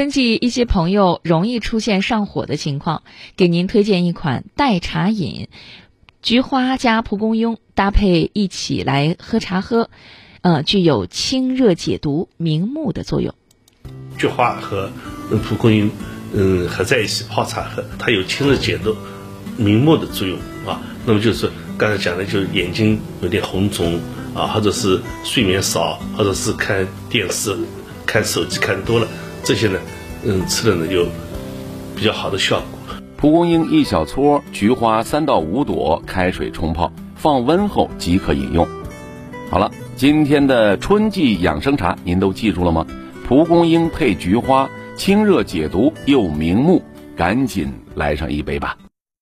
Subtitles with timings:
[0.00, 3.02] 春季一些朋友容易出现上火的情况，
[3.36, 5.48] 给您推荐一款代茶饮，
[6.22, 9.90] 菊花加蒲公英搭配一起来喝茶喝，
[10.40, 13.34] 呃，具有清热解毒、明目的作用。
[14.16, 14.90] 菊花和
[15.46, 15.90] 蒲公英，
[16.32, 18.96] 嗯，合在一起泡茶喝，它有清热解毒、
[19.58, 20.80] 明目的作用啊。
[21.04, 24.00] 那么就是刚才讲的，就是眼睛有点红肿
[24.34, 27.54] 啊，或者是睡眠少，或者是看电视、
[28.06, 29.06] 看手机看多了。
[29.42, 29.78] 这些呢，
[30.24, 31.06] 嗯，吃了呢有
[31.96, 32.96] 比较好的效果。
[33.16, 38.66] 蒲公英一小撮，菊花三到五朵，开水冲泡，放温后即可饮用。
[39.50, 42.86] 好了，今天的春季养生茶您都记住了吗？
[43.26, 46.82] 蒲公英配菊花，清热解毒又明目，
[47.16, 48.76] 赶紧来上一杯吧。